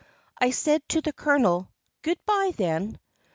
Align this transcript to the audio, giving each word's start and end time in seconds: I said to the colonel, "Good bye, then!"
I 0.39 0.49
said 0.49 0.81
to 0.89 1.01
the 1.01 1.13
colonel, 1.13 1.69
"Good 2.01 2.17
bye, 2.25 2.53
then!" 2.57 2.97